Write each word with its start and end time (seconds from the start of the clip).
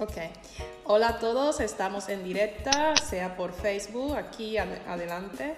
Ok. 0.00 0.16
Hola 0.84 1.08
a 1.08 1.18
todos, 1.18 1.58
estamos 1.58 2.08
en 2.08 2.22
directa, 2.22 2.94
sea 2.96 3.36
por 3.36 3.52
Facebook, 3.52 4.16
aquí 4.16 4.56
adelante. 4.56 5.56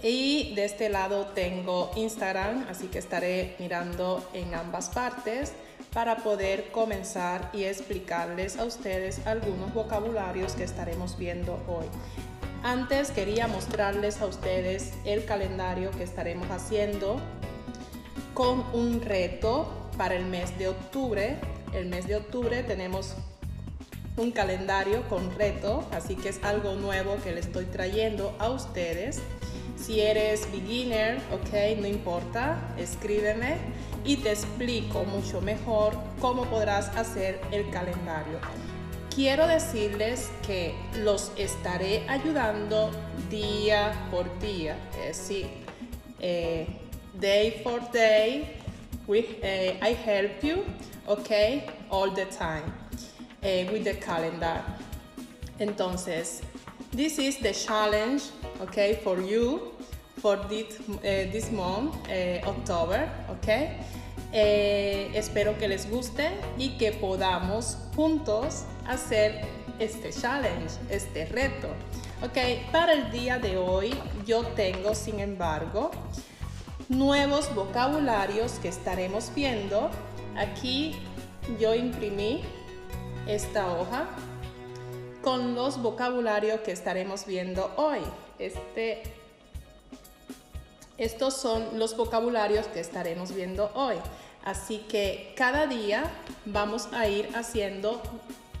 Y 0.00 0.54
de 0.54 0.66
este 0.66 0.88
lado 0.88 1.26
tengo 1.34 1.90
Instagram, 1.96 2.66
así 2.70 2.86
que 2.86 3.00
estaré 3.00 3.56
mirando 3.58 4.24
en 4.34 4.54
ambas 4.54 4.88
partes 4.90 5.52
para 5.92 6.18
poder 6.18 6.70
comenzar 6.70 7.50
y 7.52 7.64
explicarles 7.64 8.56
a 8.56 8.66
ustedes 8.66 9.26
algunos 9.26 9.74
vocabularios 9.74 10.52
que 10.52 10.62
estaremos 10.62 11.18
viendo 11.18 11.54
hoy. 11.66 11.86
Antes 12.62 13.10
quería 13.10 13.48
mostrarles 13.48 14.20
a 14.20 14.26
ustedes 14.26 14.92
el 15.04 15.24
calendario 15.24 15.90
que 15.90 16.04
estaremos 16.04 16.48
haciendo 16.52 17.16
con 18.32 18.64
un 18.72 19.02
reto 19.02 19.90
para 19.98 20.14
el 20.14 20.24
mes 20.24 20.56
de 20.56 20.68
octubre. 20.68 21.36
El 21.74 21.86
mes 21.86 22.06
de 22.06 22.14
octubre 22.14 22.62
tenemos 22.62 23.16
un 24.16 24.30
calendario 24.30 25.08
con 25.08 25.34
reto, 25.36 25.88
así 25.92 26.16
que 26.16 26.28
es 26.28 26.40
algo 26.42 26.74
nuevo 26.74 27.16
que 27.22 27.32
le 27.32 27.40
estoy 27.40 27.64
trayendo 27.66 28.34
a 28.38 28.50
ustedes. 28.50 29.20
Si 29.76 30.00
eres 30.00 30.50
beginner, 30.52 31.16
ok, 31.32 31.80
no 31.80 31.86
importa, 31.86 32.74
escríbeme 32.76 33.56
y 34.04 34.16
te 34.16 34.30
explico 34.30 35.04
mucho 35.04 35.40
mejor 35.40 35.94
cómo 36.20 36.44
podrás 36.44 36.88
hacer 36.96 37.40
el 37.50 37.68
calendario. 37.70 38.38
Quiero 39.14 39.46
decirles 39.46 40.30
que 40.46 40.74
los 41.02 41.32
estaré 41.36 42.08
ayudando 42.08 42.90
día 43.28 43.92
por 44.10 44.26
día, 44.40 44.76
es 45.06 45.18
decir, 45.18 45.46
eh, 46.20 46.66
day 47.14 47.60
for 47.62 47.80
day, 47.92 48.56
eh, 49.08 49.78
I 49.82 50.08
help 50.08 50.42
you, 50.42 50.64
ok, 51.06 51.30
all 51.90 52.14
the 52.14 52.26
time. 52.26 52.81
Uh, 53.42 53.72
with 53.72 53.84
the 53.84 53.94
calendar. 53.94 54.62
Entonces, 55.58 56.42
this 56.92 57.18
is 57.18 57.38
the 57.38 57.52
challenge, 57.52 58.22
okay, 58.60 59.00
for 59.02 59.20
you 59.20 59.72
for 60.22 60.36
this, 60.48 60.78
uh, 60.88 61.02
this 61.32 61.50
month, 61.50 61.96
uh, 62.08 62.48
October, 62.48 63.08
okay. 63.30 63.78
Eh, 64.32 65.10
espero 65.14 65.58
que 65.58 65.68
les 65.68 65.90
guste 65.90 66.30
y 66.56 66.78
que 66.78 66.92
podamos 66.92 67.76
juntos 67.94 68.64
hacer 68.86 69.42
este 69.78 70.10
challenge, 70.10 70.78
este 70.88 71.26
reto. 71.26 71.68
Ok, 72.22 72.70
para 72.70 72.92
el 72.92 73.10
día 73.10 73.38
de 73.38 73.58
hoy 73.58 73.94
yo 74.24 74.42
tengo, 74.54 74.94
sin 74.94 75.20
embargo, 75.20 75.90
nuevos 76.88 77.54
vocabularios 77.54 78.52
que 78.52 78.68
estaremos 78.68 79.30
viendo. 79.34 79.90
Aquí 80.36 80.94
yo 81.60 81.74
imprimí 81.74 82.42
esta 83.26 83.72
hoja 83.72 84.06
con 85.22 85.54
los 85.54 85.80
vocabularios 85.80 86.60
que 86.60 86.72
estaremos 86.72 87.26
viendo 87.26 87.72
hoy. 87.76 88.00
Este, 88.38 89.02
estos 90.98 91.36
son 91.36 91.78
los 91.78 91.96
vocabularios 91.96 92.66
que 92.66 92.80
estaremos 92.80 93.34
viendo 93.34 93.70
hoy. 93.74 93.96
Así 94.44 94.78
que 94.88 95.32
cada 95.36 95.66
día 95.66 96.10
vamos 96.44 96.88
a 96.92 97.06
ir 97.06 97.28
haciendo 97.34 98.02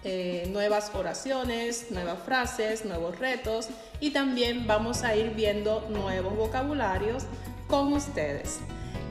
eh, 0.04 0.48
nuevas 0.50 0.92
oraciones, 0.94 1.90
nuevas 1.90 2.18
frases, 2.24 2.84
nuevos 2.84 3.18
retos 3.18 3.68
y 4.00 4.10
también 4.10 4.66
vamos 4.66 5.02
a 5.02 5.16
ir 5.16 5.30
viendo 5.30 5.86
nuevos 5.90 6.36
vocabularios 6.36 7.24
con 7.68 7.92
ustedes. 7.92 8.60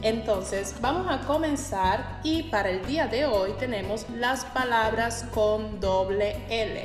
Entonces, 0.04 0.76
vamos 0.82 1.06
a 1.12 1.20
comenzar 1.28 2.20
y 2.24 2.44
para 2.44 2.72
el 2.72 2.86
día 2.88 3.08
de 3.08 3.26
hoy 3.26 3.52
tenemos 3.60 4.10
las 4.10 4.46
palabras 4.46 5.26
con 5.32 5.80
doble 5.80 6.38
L. 6.50 6.84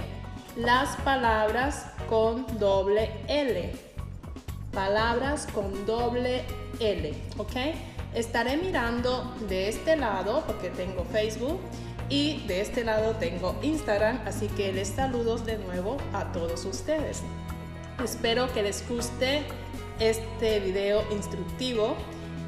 Las 0.57 0.97
palabras 0.97 1.87
con 2.11 2.47
doble 2.59 3.11
L. 3.29 3.73
Palabras 4.71 5.47
con 5.55 5.87
doble 5.87 6.45
L, 6.79 7.15
¿ok? 7.39 7.57
Estaré 8.15 8.59
mirando 8.59 9.35
de 9.49 9.71
este 9.71 9.97
lado 9.97 10.45
porque 10.47 10.69
tengo 10.69 11.05
Facebook 11.07 11.59
y 12.11 12.47
de 12.47 12.61
este 12.61 12.85
lado 12.85 13.15
tengo 13.15 13.57
Instagram, 13.63 14.21
así 14.27 14.49
que 14.49 14.75
les 14.75 14.89
saludo 14.89 15.39
de 15.39 15.57
nuevo 15.57 15.97
a 16.13 16.33
todos 16.33 16.67
ustedes. 16.67 17.23
Espero 18.05 18.53
que 18.53 18.63
les 18.63 18.87
guste 18.87 19.43
este 19.99 20.61
video 20.61 21.03
instructivo 21.11 21.97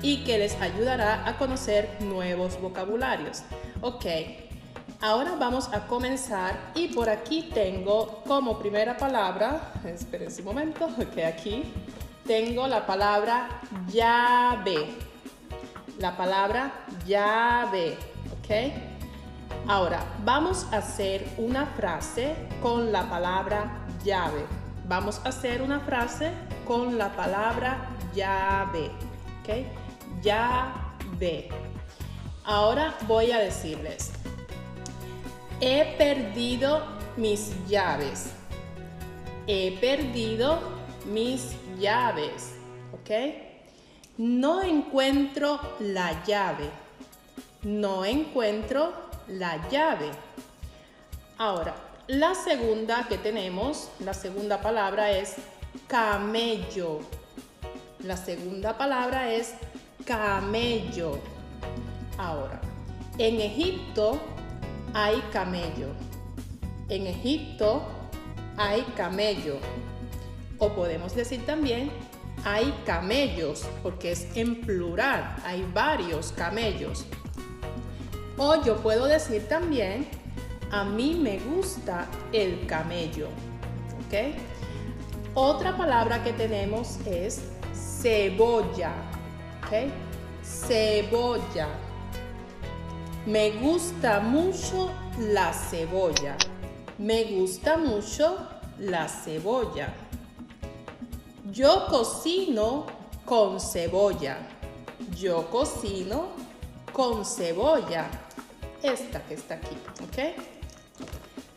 y 0.03 0.25
que 0.25 0.39
les 0.39 0.61
ayudará 0.61 1.27
a 1.27 1.37
conocer 1.37 1.97
nuevos 2.01 2.61
vocabularios. 2.61 3.43
Ok, 3.81 4.07
ahora 5.01 5.35
vamos 5.39 5.69
a 5.73 5.87
comenzar 5.87 6.57
y 6.75 6.89
por 6.89 7.09
aquí 7.09 7.51
tengo 7.53 8.23
como 8.27 8.59
primera 8.59 8.97
palabra, 8.97 9.73
esperen 9.85 10.31
un 10.39 10.45
momento, 10.45 10.85
ok, 10.99 11.19
aquí 11.27 11.65
tengo 12.27 12.67
la 12.67 12.87
palabra 12.87 13.61
llave. 13.91 14.95
La 15.99 16.17
palabra 16.17 16.73
llave, 17.07 17.99
ok. 18.39 18.73
Ahora 19.67 20.05
vamos 20.25 20.67
a 20.71 20.77
hacer 20.77 21.27
una 21.39 21.67
frase 21.67 22.37
con 22.63 22.93
la 22.93 23.11
palabra 23.11 23.85
llave. 24.05 24.45
Vamos 24.87 25.21
a 25.25 25.31
hacer 25.31 25.61
una 25.61 25.81
frase 25.81 26.31
con 26.67 26.97
la 26.97 27.11
palabra 27.17 27.91
llave, 28.15 28.91
ok 29.41 29.88
ya 30.23 30.97
ve. 31.19 31.49
Ahora 32.45 32.97
voy 33.06 33.31
a 33.33 33.39
decirles, 33.39 34.11
he 35.61 35.97
perdido 35.99 36.83
mis 37.17 37.53
llaves. 37.69 38.31
He 39.47 39.79
perdido 39.81 40.61
mis 41.06 41.56
llaves. 41.79 42.55
¿Ok? 42.93 43.11
No 44.19 44.62
encuentro 44.62 45.61
la 45.81 46.25
llave. 46.25 46.71
No 47.62 48.05
encuentro 48.05 48.93
la 49.29 49.69
llave. 49.69 50.11
Ahora, 51.39 51.75
la 52.06 52.35
segunda 52.35 53.06
que 53.09 53.19
tenemos, 53.19 53.91
la 54.00 54.15
segunda 54.15 54.61
palabra 54.61 55.11
es 55.11 55.37
camello. 55.87 57.00
La 58.05 58.17
segunda 58.17 58.79
palabra 58.79 59.32
es 59.32 59.55
camello. 60.08 61.19
Ahora, 62.16 62.58
en 63.19 63.43
Egipto 63.43 64.19
hay 64.94 65.22
camello. 65.31 65.88
En 66.88 67.06
Egipto 67.06 67.82
hay 68.56 68.81
camello. 68.96 69.58
O 70.58 70.70
podemos 70.70 71.14
decir 71.14 71.44
también 71.44 71.90
hay 72.43 72.75
camellos, 72.87 73.66
porque 73.82 74.12
es 74.12 74.34
en 74.34 74.62
plural, 74.62 75.37
hay 75.44 75.69
varios 75.75 76.32
camellos. 76.32 77.05
O 78.38 78.64
yo 78.64 78.76
puedo 78.78 79.05
decir 79.05 79.46
también, 79.46 80.08
a 80.70 80.84
mí 80.84 81.19
me 81.22 81.38
gusta 81.38 82.06
el 82.32 82.66
camello. 82.66 83.28
¿Ok? 84.06 84.34
Otra 85.34 85.76
palabra 85.76 86.25
que 86.25 86.32
tenemos 86.32 86.99
es 87.05 87.43
cebolla. 88.00 89.07
Cebolla. 90.43 91.69
Me 93.26 93.50
gusta 93.50 94.20
mucho 94.20 94.91
la 95.19 95.53
cebolla. 95.53 96.37
Me 96.97 97.25
gusta 97.25 97.76
mucho 97.76 98.38
la 98.79 99.06
cebolla. 99.06 99.93
Yo 101.53 101.87
cocino 101.88 102.87
con 103.26 103.61
cebolla. 103.61 104.38
Yo 105.15 105.50
cocino 105.50 106.31
con 106.93 107.26
cebolla. 107.26 108.09
Esta 108.82 109.23
que 109.25 109.35
está 109.35 109.56
aquí. 109.56 109.76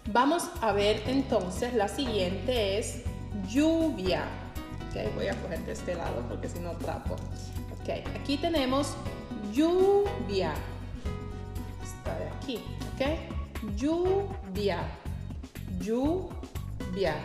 Vamos 0.08 0.44
a 0.60 0.74
ver 0.74 1.02
entonces, 1.08 1.74
la 1.74 1.88
siguiente 1.88 2.78
es 2.78 3.04
lluvia. 3.48 4.26
Ok, 4.90 5.16
voy 5.16 5.28
a 5.28 5.42
coger 5.42 5.66
de 5.66 5.72
este 5.72 5.96
lado 5.96 6.26
porque 6.28 6.50
si 6.50 6.60
no 6.60 6.72
trapo. 6.72 7.16
Aquí 8.00 8.38
tenemos 8.38 8.96
lluvia. 9.54 10.54
Está 11.84 12.18
de 12.18 12.28
aquí, 12.30 12.64
ok. 12.94 13.76
Lluvia, 13.76 14.80
lluvia, 15.80 17.16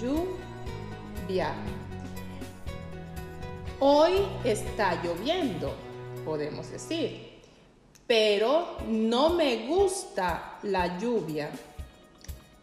lluvia. 0.00 1.52
Hoy 3.78 4.12
está 4.44 5.02
lloviendo, 5.02 5.74
podemos 6.24 6.70
decir, 6.70 7.40
pero 8.06 8.78
no 8.88 9.30
me 9.30 9.66
gusta 9.66 10.58
la 10.62 10.98
lluvia. 10.98 11.50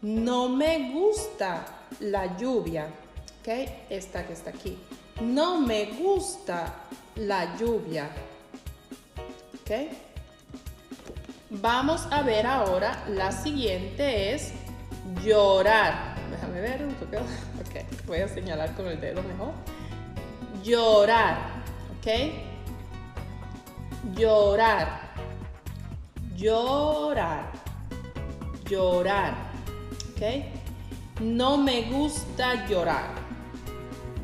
No 0.02 0.48
me 0.48 0.90
gusta 0.92 1.66
la 2.00 2.36
lluvia. 2.38 2.86
¿Ok? 3.40 3.48
Esta 3.90 4.26
que 4.26 4.32
está 4.32 4.50
aquí. 4.50 4.78
No 5.20 5.60
me 5.60 5.86
gusta 5.86 6.72
la 7.16 7.56
lluvia. 7.56 8.08
¿Ok? 9.60 9.70
Vamos 11.50 12.06
a 12.10 12.22
ver 12.22 12.46
ahora, 12.46 13.04
la 13.08 13.30
siguiente 13.30 14.34
es 14.34 14.52
llorar. 15.22 16.16
Déjame 16.30 16.60
ver 16.60 16.84
un 16.84 16.94
poco. 16.94 17.16
Ok, 17.60 18.06
voy 18.06 18.18
a 18.18 18.26
señalar 18.26 18.74
con 18.74 18.88
el 18.88 19.00
dedo 19.00 19.22
mejor. 19.22 19.52
Llorar, 20.64 21.36
¿ok? 21.98 22.08
Llorar, 24.16 25.12
llorar, 26.34 27.52
llorar, 28.68 29.34
¿ok? 30.10 31.20
No 31.20 31.58
me 31.58 31.82
gusta 31.82 32.66
llorar. 32.66 33.29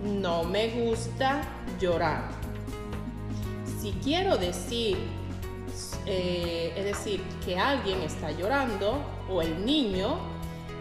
No 0.07 0.45
me 0.45 0.69
gusta 0.69 1.43
llorar. 1.79 2.31
Si 3.81 3.93
quiero 4.03 4.37
decir 4.37 4.97
eh, 6.07 6.73
es 6.77 6.85
decir, 6.85 7.21
que 7.45 7.59
alguien 7.59 8.01
está 8.03 8.31
llorando 8.31 9.03
o 9.29 9.43
el 9.43 9.67
niño, 9.67 10.19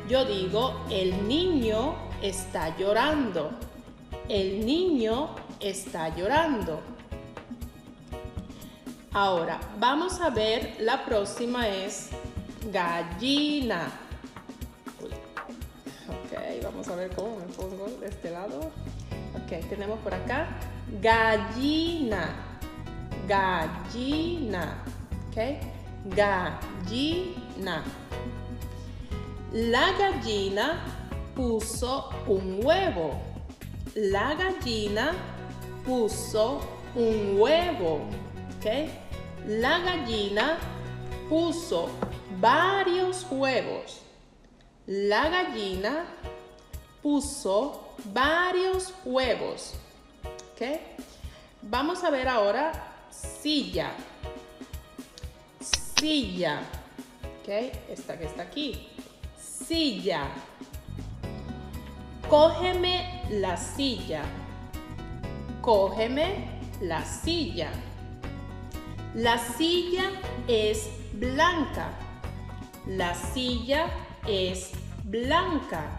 yo 0.07 0.24
digo, 0.24 0.86
el 0.92 1.27
niño 1.27 1.95
está 2.22 2.77
llorando. 2.77 3.50
El 4.30 4.66
niño 4.66 5.36
está 5.60 6.16
llorando. 6.16 6.80
Ahora, 9.13 9.60
vamos 9.80 10.21
a 10.21 10.30
ver, 10.30 10.75
la 10.80 11.04
próxima 11.06 11.68
es 11.68 12.10
gallina. 12.71 13.88
Ok, 16.07 16.63
vamos 16.63 16.88
a 16.88 16.95
ver 16.95 17.10
cómo 17.16 17.38
me 17.38 17.45
pongo 17.45 17.88
de 18.00 18.07
este 18.07 18.30
lado. 18.30 18.71
Ok, 19.45 19.69
tenemos 19.69 20.00
por 20.00 20.12
acá 20.12 20.47
gallina. 21.01 22.30
Gallina. 23.27 24.83
Gallina. 26.15 27.83
La 29.51 29.92
gallina 30.00 30.81
puso 31.36 32.09
un 32.27 32.65
huevo. 32.65 33.21
La 33.95 34.33
gallina 34.33 35.13
puso 35.86 36.62
un 36.95 37.39
huevo. 37.39 38.01
La 39.47 39.77
gallina 39.77 40.57
puso 41.30 41.89
varios 42.42 43.27
huevos. 43.30 44.01
La 44.88 45.30
gallina 45.30 46.06
puso 47.06 47.94
varios 48.12 48.92
huevos. 49.06 49.75
Vamos 51.62 52.04
a 52.04 52.10
ver 52.10 52.28
ahora 52.28 52.72
silla 53.12 53.92
silla. 56.06 56.62
¿Ok? 57.42 57.50
Esta 57.90 58.18
que 58.18 58.25
está 58.25 58.44
aquí. 58.44 58.88
Silla. 59.40 60.28
Cógeme 62.30 63.24
la 63.30 63.57
silla. 63.57 64.24
Cógeme 65.62 66.60
la 66.81 67.04
silla. 67.06 67.69
La 69.13 69.38
silla 69.38 70.12
es 70.48 70.90
blanca. 71.13 71.90
La 72.88 73.16
silla 73.16 73.88
es 74.28 74.72
blanca. 75.04 75.98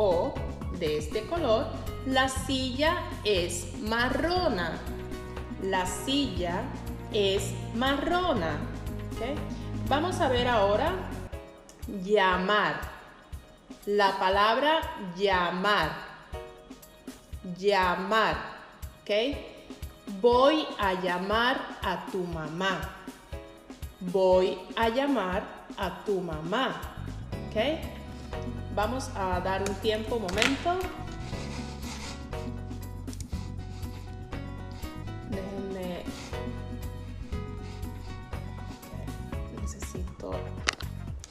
O 0.00 0.32
de 0.78 0.96
este 0.96 1.26
color, 1.26 1.66
la 2.06 2.28
silla 2.28 3.02
es 3.24 3.76
marrona. 3.80 4.78
La 5.60 5.84
silla 5.86 6.62
es 7.12 7.52
marrona. 7.74 8.60
Vamos 9.88 10.20
a 10.20 10.28
ver 10.28 10.46
ahora 10.46 10.92
llamar. 12.04 12.80
La 13.86 14.16
palabra 14.20 14.80
llamar. 15.16 15.90
Llamar. 17.58 18.36
¿Ok? 19.02 19.36
Voy 20.20 20.64
a 20.78 20.94
llamar 20.94 21.78
a 21.82 22.06
tu 22.06 22.18
mamá. 22.18 23.02
Voy 23.98 24.56
a 24.76 24.90
llamar 24.90 25.42
a 25.76 26.04
tu 26.04 26.20
mamá. 26.20 26.80
¿Ok? 27.48 27.97
Vamos 28.78 29.10
a 29.16 29.40
dar 29.40 29.68
un 29.68 29.74
tiempo, 29.80 30.20
momento. 30.20 30.78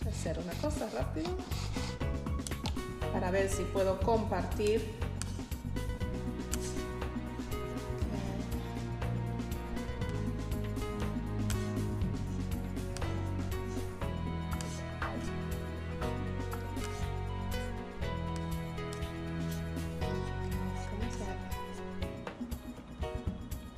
hacer 0.10 0.40
una 0.40 0.54
cosa 0.56 0.90
rápido 0.94 1.30
para 3.14 3.32
ver 3.32 3.50
si 3.50 3.64
puedo 3.64 3.98
compartir 4.02 5.07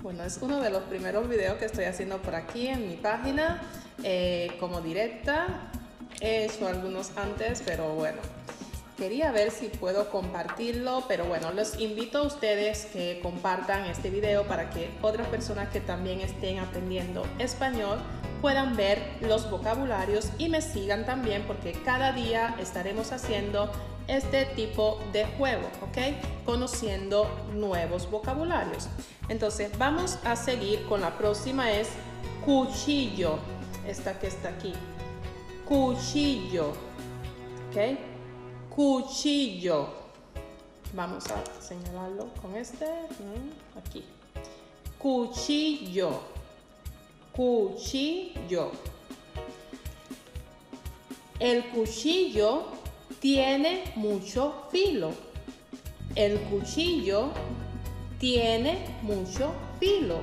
Bueno, 0.09 0.23
es 0.23 0.39
uno 0.41 0.59
de 0.59 0.71
los 0.71 0.81
primeros 0.85 1.29
videos 1.29 1.59
que 1.59 1.65
estoy 1.65 1.85
haciendo 1.85 2.19
por 2.19 2.33
aquí 2.33 2.65
en 2.65 2.87
mi 2.87 2.95
página 2.95 3.61
eh, 4.03 4.57
como 4.59 4.81
directa. 4.81 5.69
He 6.19 6.45
hecho 6.45 6.67
algunos 6.67 7.15
antes, 7.15 7.61
pero 7.63 7.93
bueno, 7.93 8.17
quería 8.97 9.31
ver 9.31 9.51
si 9.51 9.67
puedo 9.67 10.09
compartirlo, 10.09 11.03
pero 11.07 11.25
bueno, 11.25 11.51
los 11.51 11.79
invito 11.79 12.17
a 12.17 12.21
ustedes 12.23 12.87
que 12.87 13.19
compartan 13.21 13.85
este 13.85 14.09
video 14.09 14.47
para 14.47 14.71
que 14.71 14.89
otras 15.03 15.27
personas 15.27 15.69
que 15.69 15.79
también 15.79 16.21
estén 16.21 16.57
aprendiendo 16.57 17.23
español 17.37 17.99
puedan 18.41 18.75
ver 18.75 18.97
los 19.21 19.51
vocabularios 19.51 20.31
y 20.39 20.49
me 20.49 20.63
sigan 20.63 21.05
también 21.05 21.43
porque 21.45 21.73
cada 21.85 22.13
día 22.13 22.55
estaremos 22.59 23.11
haciendo 23.11 23.71
este 24.09 24.45
tipo 24.45 24.99
de 25.13 25.25
juego, 25.37 25.67
¿ok? 25.81 26.15
Conociendo 26.45 27.29
nuevos 27.53 28.09
vocabularios. 28.09 28.89
Entonces 29.29 29.77
vamos 29.77 30.17
a 30.25 30.35
seguir 30.35 30.83
con 30.87 31.01
la 31.01 31.17
próxima 31.17 31.71
es 31.71 31.89
cuchillo, 32.43 33.37
esta 33.87 34.19
que 34.19 34.27
está 34.27 34.49
aquí 34.49 34.73
cuchillo. 35.69 36.71
¿Ok? 37.69 37.99
Cuchillo. 38.75 39.87
Vamos 40.93 41.25
a 41.29 41.61
señalarlo 41.61 42.29
con 42.41 42.55
este. 42.55 42.85
Mm, 42.85 43.77
aquí. 43.77 44.03
Cuchillo. 44.97 46.21
Cuchillo. 47.31 48.71
El 51.39 51.69
cuchillo 51.69 52.78
tiene 53.19 53.83
mucho 53.95 54.67
filo. 54.71 55.11
El 56.15 56.39
cuchillo 56.41 57.29
tiene 58.17 58.85
mucho 59.01 59.53
filo. 59.79 60.19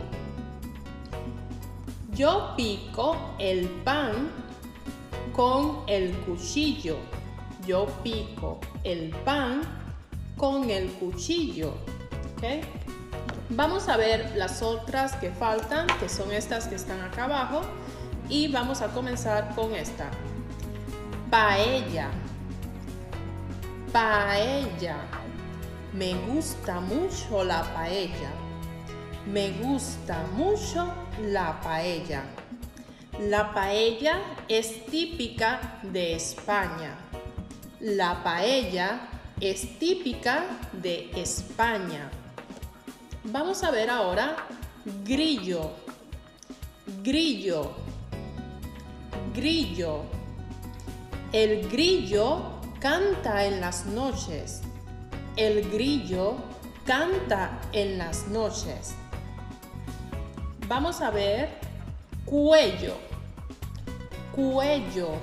Yo 2.12 2.54
pico 2.56 3.16
el 3.38 3.68
pan 3.84 4.30
con 5.32 5.82
el 5.86 6.12
cuchillo. 6.20 6.96
Yo 7.66 7.86
pico 8.02 8.60
el 8.84 9.10
pan 9.24 9.62
con 10.36 10.70
el 10.70 10.90
cuchillo. 10.92 11.74
Vamos 13.50 13.88
a 13.88 13.96
ver 13.96 14.32
las 14.36 14.62
otras 14.62 15.14
que 15.16 15.30
faltan, 15.30 15.86
que 16.00 16.08
son 16.08 16.32
estas 16.32 16.68
que 16.68 16.74
están 16.74 17.00
acá 17.00 17.24
abajo. 17.24 17.60
Y 18.28 18.48
vamos 18.48 18.80
a 18.80 18.88
comenzar 18.88 19.54
con 19.54 19.74
esta. 19.74 20.10
Paella. 21.30 22.10
Paella. 23.96 24.98
Me 25.94 26.12
gusta 26.26 26.80
mucho 26.80 27.42
la 27.42 27.62
paella. 27.72 28.30
Me 29.24 29.52
gusta 29.52 30.22
mucho 30.34 30.92
la 31.22 31.58
paella. 31.62 32.22
La 33.20 33.54
paella 33.54 34.20
es 34.48 34.84
típica 34.84 35.80
de 35.82 36.14
España. 36.14 36.98
La 37.80 38.22
paella 38.22 39.08
es 39.40 39.78
típica 39.78 40.44
de 40.74 41.10
España. 41.16 42.10
Vamos 43.24 43.64
a 43.64 43.70
ver 43.70 43.88
ahora 43.88 44.36
grillo. 45.06 45.70
Grillo. 47.02 47.72
Grillo. 49.34 50.02
El 51.32 51.66
grillo 51.70 52.55
canta 52.88 53.44
en 53.44 53.60
las 53.60 53.84
noches. 53.86 54.60
El 55.34 55.72
grillo 55.72 56.36
canta 56.84 57.60
en 57.72 57.98
las 57.98 58.28
noches. 58.28 58.94
Vamos 60.68 61.00
a 61.00 61.10
ver 61.10 61.48
cuello 62.24 62.94
cuello, 64.36 65.14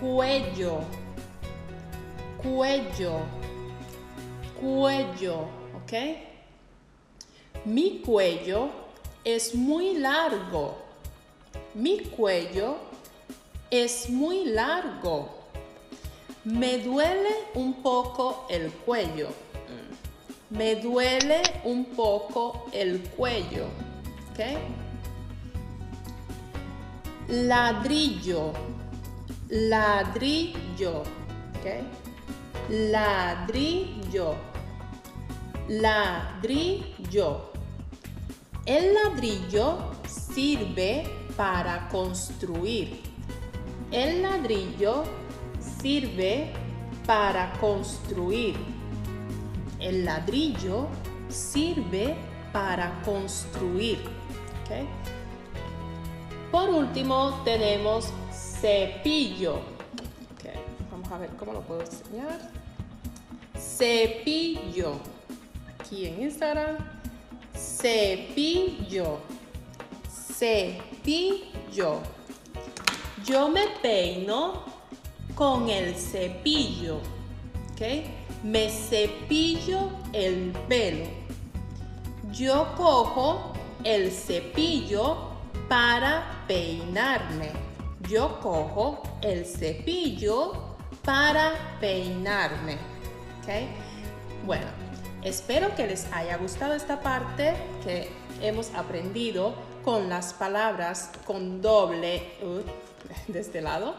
cuello, 0.00 0.78
cuello, 2.42 3.18
cuello, 4.58 5.40
¿ok? 5.82 5.92
Mi 7.66 7.98
cuello 7.98 8.70
es 9.22 9.54
muy 9.54 9.98
largo. 9.98 10.78
Mi 11.74 11.98
cuello 11.98 12.76
es 13.70 14.08
muy 14.08 14.46
largo. 14.46 15.35
Me 16.46 16.78
duele 16.78 17.48
un 17.54 17.82
poco 17.82 18.46
el 18.48 18.70
cuello. 18.70 19.30
Me 20.50 20.76
duele 20.76 21.42
un 21.64 21.86
poco 21.86 22.66
el 22.72 23.00
cuello. 23.00 23.64
¿Ok? 24.30 24.40
Ladrillo. 27.30 28.52
Ladrillo. 29.48 31.00
¿Ok? 31.00 31.66
Ladrillo. 32.68 34.36
Ladrillo. 35.68 37.50
El 38.66 38.94
ladrillo 38.94 39.78
sirve 40.06 41.08
para 41.36 41.88
construir. 41.88 43.00
El 43.90 44.22
ladrillo 44.22 45.25
sirve 45.86 46.50
para 47.06 47.52
construir. 47.60 48.56
El 49.78 50.04
ladrillo 50.04 50.88
sirve 51.28 52.16
para 52.52 53.00
construir. 53.02 54.00
Por 56.50 56.70
último 56.70 57.40
tenemos 57.44 58.08
cepillo. 58.32 59.60
Vamos 60.90 61.12
a 61.12 61.18
ver 61.18 61.30
cómo 61.38 61.52
lo 61.52 61.60
puedo 61.60 61.82
enseñar. 61.82 62.40
Cepillo. 63.56 64.94
Aquí 65.78 66.06
en 66.06 66.22
Instagram. 66.22 66.78
Cepillo. 67.54 69.20
Cepillo. 70.10 72.00
Yo 73.24 73.48
me 73.48 73.68
peino 73.80 74.75
con 75.36 75.68
el 75.68 75.94
cepillo. 75.94 76.98
Me 78.42 78.70
cepillo 78.70 79.90
el 80.12 80.52
pelo. 80.66 81.04
Yo 82.32 82.74
cojo 82.74 83.52
el 83.84 84.10
cepillo 84.10 85.28
para 85.68 86.44
peinarme. 86.48 87.50
Yo 88.08 88.40
cojo 88.40 89.02
el 89.20 89.44
cepillo 89.44 90.76
para 91.04 91.76
peinarme. 91.80 92.78
Bueno, 94.46 94.66
espero 95.22 95.74
que 95.76 95.86
les 95.86 96.10
haya 96.12 96.38
gustado 96.38 96.74
esta 96.74 97.00
parte 97.00 97.54
que 97.84 98.08
hemos 98.40 98.72
aprendido 98.74 99.54
con 99.84 100.08
las 100.08 100.32
palabras 100.32 101.10
con 101.26 101.60
doble, 101.60 102.32
uh, 102.42 102.60
de 103.32 103.40
este 103.40 103.60
lado, 103.60 103.94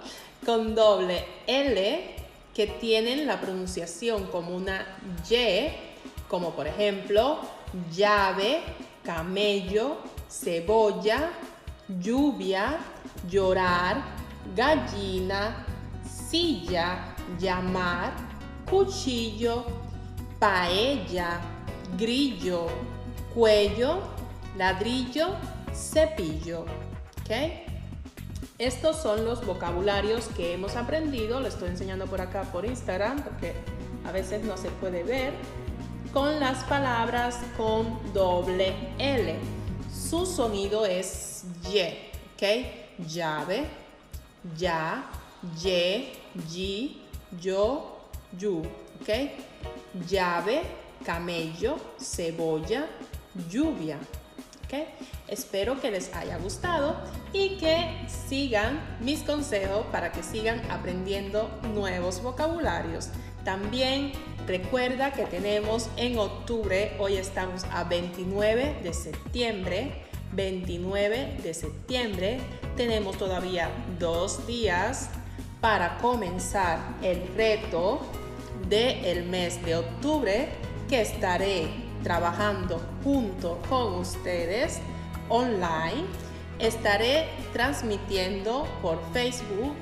con 0.47 0.73
doble 0.75 1.25
L 1.45 2.15
que 2.55 2.67
tienen 2.79 3.27
la 3.27 3.41
pronunciación 3.41 4.27
como 4.27 4.55
una 4.55 4.97
Y, 5.29 5.67
como 6.29 6.51
por 6.51 6.67
ejemplo 6.67 7.41
llave, 7.93 8.61
camello, 9.03 9.97
cebolla, 10.29 11.31
lluvia, 11.99 12.77
llorar, 13.29 14.01
gallina, 14.55 15.65
silla, 16.05 17.13
llamar, 17.37 18.13
cuchillo, 18.69 19.65
paella, 20.39 21.41
grillo, 21.97 22.67
cuello, 23.35 23.99
ladrillo, 24.55 25.35
cepillo. 25.73 26.61
¿Ok? 26.61 27.66
Estos 28.59 28.95
son 28.95 29.23
los 29.23 29.45
vocabularios 29.45 30.29
que 30.35 30.53
hemos 30.53 30.75
aprendido. 30.75 31.39
Lo 31.39 31.47
estoy 31.47 31.69
enseñando 31.69 32.07
por 32.07 32.21
acá 32.21 32.41
por 32.51 32.65
Instagram 32.65 33.21
porque 33.21 33.53
a 34.03 34.11
veces 34.11 34.43
no 34.43 34.57
se 34.57 34.69
puede 34.71 35.03
ver. 35.03 35.33
Con 36.11 36.39
las 36.39 36.63
palabras 36.63 37.39
con 37.55 37.99
doble 38.13 38.73
L. 38.97 39.35
Su 39.93 40.25
sonido 40.25 40.87
es 40.87 41.43
Y. 41.71 41.81
¿Ok? 42.33 43.07
Llave, 43.07 43.67
ya, 44.57 45.07
ye, 45.61 46.13
yi, 46.49 47.03
yo, 47.39 47.99
yu. 48.39 48.63
¿Ok? 49.01 50.07
Llave, 50.09 50.63
camello, 51.05 51.77
cebolla, 51.99 52.87
lluvia. 53.51 53.99
Espero 55.27 55.79
que 55.79 55.91
les 55.91 56.13
haya 56.13 56.38
gustado 56.38 56.97
y 57.33 57.57
que 57.57 58.05
sigan 58.27 58.79
mis 59.00 59.21
consejos 59.21 59.86
para 59.91 60.12
que 60.12 60.24
sigan 60.24 60.62
aprendiendo 60.69 61.50
nuevos 61.74 62.21
vocabularios. 62.21 63.09
También 63.43 64.12
recuerda 64.45 65.13
que 65.13 65.24
tenemos 65.25 65.89
en 65.95 66.17
octubre, 66.17 66.95
hoy 67.00 67.15
estamos 67.15 67.63
a 67.71 67.86
29 67.86 68.79
de 68.83 68.93
septiembre, 68.93 70.03
29 70.33 71.38
de 71.41 71.53
septiembre, 71.53 72.39
tenemos 72.75 73.17
todavía 73.17 73.69
dos 74.00 74.45
días 74.47 75.09
para 75.62 75.97
comenzar 76.00 76.79
el 77.01 77.25
reto 77.36 78.01
del 78.67 79.24
mes 79.24 79.63
de 79.65 79.77
octubre 79.77 80.50
que 80.89 81.01
estaré 81.01 81.87
trabajando 82.07 82.81
junto 83.03 83.59
con 83.67 83.95
ustedes 83.95 84.79
online. 85.27 86.05
Estaré 86.57 87.27
transmitiendo 87.51 88.65
por 88.81 88.97
Facebook 89.11 89.73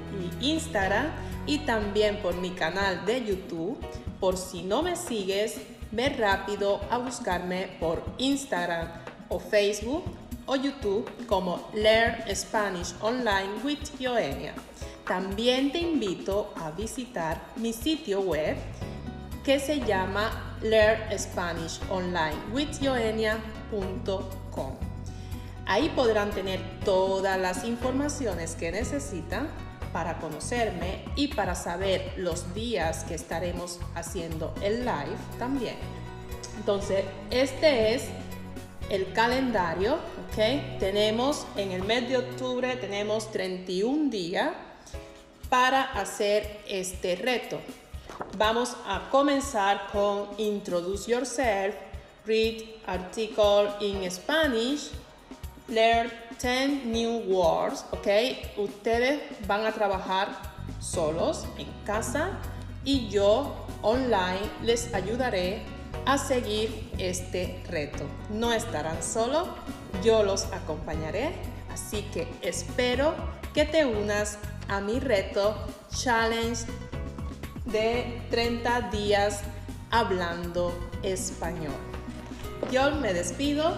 y 0.41 0.53
Instagram 0.53 1.05
y 1.45 1.59
también 1.59 2.17
por 2.23 2.33
mi 2.37 2.49
canal 2.49 3.05
de 3.05 3.23
YouTube. 3.23 3.77
Por 4.19 4.37
si 4.37 4.63
no 4.63 4.81
me 4.81 4.95
sigues, 4.95 5.61
ve 5.91 6.09
rápido 6.09 6.81
a 6.89 6.97
buscarme 6.97 7.69
por 7.79 8.03
Instagram 8.17 8.87
o 9.29 9.39
Facebook 9.39 10.03
o 10.47 10.55
YouTube 10.55 11.07
como 11.27 11.69
Learn 11.75 12.35
Spanish 12.35 12.95
Online 13.01 13.53
with 13.63 13.87
Joenia. 14.01 14.55
También 15.07 15.71
te 15.71 15.77
invito 15.77 16.51
a 16.59 16.71
visitar 16.71 17.39
mi 17.57 17.71
sitio 17.71 18.21
web 18.21 18.57
que 19.43 19.59
se 19.59 19.79
llama 19.81 20.44
Learn 20.61 21.17
Spanish 21.17 21.79
Online 21.89 22.37
with 22.51 22.69
Ahí 25.67 25.89
podrán 25.95 26.31
tener 26.31 26.61
todas 26.83 27.39
las 27.39 27.63
informaciones 27.63 28.55
que 28.55 28.71
necesitan 28.71 29.49
para 29.91 30.19
conocerme 30.19 31.05
y 31.15 31.29
para 31.29 31.55
saber 31.55 32.13
los 32.17 32.53
días 32.53 33.03
que 33.05 33.15
estaremos 33.15 33.79
haciendo 33.95 34.53
el 34.61 34.79
live 34.79 35.17
también. 35.39 35.75
Entonces, 36.57 37.05
este 37.31 37.95
es 37.95 38.03
el 38.89 39.11
calendario, 39.13 39.95
¿ok? 39.95 40.79
Tenemos 40.79 41.47
en 41.55 41.71
el 41.71 41.83
mes 41.83 42.07
de 42.09 42.17
octubre, 42.17 42.75
tenemos 42.75 43.31
31 43.31 44.09
días 44.09 44.51
para 45.49 45.81
hacer 45.81 46.61
este 46.67 47.15
reto. 47.15 47.59
Vamos 48.37 48.75
a 48.87 49.09
comenzar 49.09 49.87
con 49.91 50.27
Introduce 50.37 51.11
Yourself, 51.11 51.75
Read 52.25 52.63
Article 52.85 53.69
in 53.81 54.09
Spanish, 54.09 54.91
Learn 55.67 56.11
10 56.41 56.85
New 56.85 57.23
Words, 57.27 57.85
¿ok? 57.91 58.07
Ustedes 58.57 59.21
van 59.47 59.65
a 59.65 59.71
trabajar 59.71 60.29
solos 60.79 61.45
en 61.57 61.67
casa 61.85 62.31
y 62.83 63.09
yo 63.09 63.53
online 63.81 64.49
les 64.61 64.93
ayudaré 64.93 65.63
a 66.05 66.17
seguir 66.17 66.91
este 66.97 67.63
reto. 67.67 68.05
No 68.29 68.51
estarán 68.53 69.01
solos, 69.01 69.47
yo 70.03 70.23
los 70.23 70.45
acompañaré, 70.53 71.33
así 71.71 72.03
que 72.13 72.27
espero 72.41 73.13
que 73.53 73.65
te 73.65 73.85
unas 73.85 74.37
a 74.67 74.81
mi 74.81 74.99
reto 74.99 75.55
Challenge 75.89 76.65
de 77.65 78.21
30 78.29 78.89
días 78.91 79.41
hablando 79.91 80.73
español. 81.03 81.73
Yo 82.71 82.91
me 82.95 83.13
despido, 83.13 83.75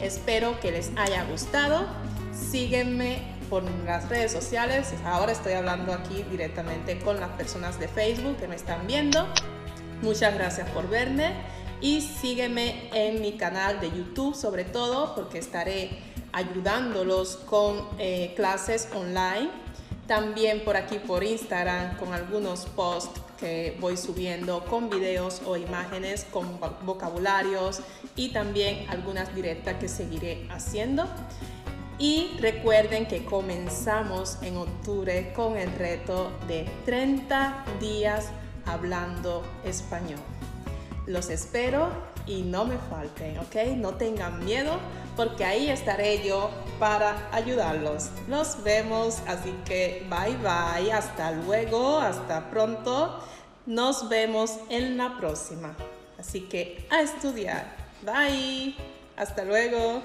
espero 0.00 0.58
que 0.60 0.72
les 0.72 0.90
haya 0.96 1.24
gustado. 1.24 1.86
Sígueme 2.32 3.36
por 3.50 3.64
las 3.84 4.08
redes 4.08 4.32
sociales. 4.32 4.92
Ahora 5.04 5.32
estoy 5.32 5.54
hablando 5.54 5.92
aquí 5.92 6.24
directamente 6.30 6.98
con 6.98 7.18
las 7.20 7.30
personas 7.30 7.78
de 7.80 7.88
Facebook 7.88 8.36
que 8.36 8.48
me 8.48 8.56
están 8.56 8.86
viendo. 8.86 9.26
Muchas 10.02 10.34
gracias 10.34 10.68
por 10.70 10.88
verme 10.88 11.32
y 11.80 12.00
sígueme 12.00 12.88
en 12.92 13.20
mi 13.20 13.32
canal 13.32 13.80
de 13.80 13.90
YouTube 13.90 14.34
sobre 14.34 14.64
todo 14.64 15.14
porque 15.14 15.38
estaré 15.38 15.90
ayudándolos 16.32 17.36
con 17.36 17.88
eh, 17.98 18.32
clases 18.36 18.88
online. 18.94 19.50
También 20.06 20.64
por 20.64 20.76
aquí 20.76 20.98
por 20.98 21.24
Instagram 21.24 21.96
con 21.96 22.14
algunos 22.14 22.66
posts 22.66 23.20
que 23.38 23.76
voy 23.80 23.96
subiendo 23.96 24.64
con 24.64 24.90
videos 24.90 25.42
o 25.46 25.56
imágenes, 25.56 26.26
con 26.30 26.58
vocabularios 26.84 27.80
y 28.16 28.30
también 28.32 28.88
algunas 28.88 29.34
directas 29.34 29.76
que 29.76 29.88
seguiré 29.88 30.46
haciendo. 30.50 31.06
Y 31.98 32.36
recuerden 32.40 33.06
que 33.06 33.24
comenzamos 33.24 34.38
en 34.42 34.56
octubre 34.56 35.32
con 35.34 35.56
el 35.56 35.72
reto 35.72 36.30
de 36.46 36.68
30 36.84 37.64
días 37.80 38.28
hablando 38.66 39.44
español. 39.64 40.20
Los 41.06 41.30
espero 41.30 41.90
y 42.26 42.42
no 42.42 42.66
me 42.66 42.76
falten, 42.76 43.38
¿ok? 43.38 43.76
No 43.76 43.94
tengan 43.94 44.44
miedo 44.44 44.78
porque 45.18 45.44
ahí 45.44 45.68
estaré 45.68 46.24
yo 46.24 46.48
para 46.78 47.28
ayudarlos. 47.32 48.10
Nos 48.28 48.62
vemos, 48.62 49.18
así 49.26 49.52
que 49.64 50.06
bye 50.08 50.36
bye, 50.36 50.92
hasta 50.92 51.32
luego, 51.32 51.98
hasta 51.98 52.48
pronto. 52.50 53.18
Nos 53.66 54.08
vemos 54.08 54.60
en 54.68 54.96
la 54.96 55.16
próxima. 55.18 55.74
Así 56.20 56.42
que 56.42 56.86
a 56.88 57.00
estudiar. 57.00 57.66
Bye. 58.02 58.76
Hasta 59.16 59.44
luego. 59.44 60.04